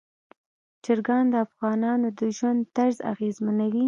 [0.83, 3.79] چرګان د افغانانو د ژوند طرز اغېزمنوي.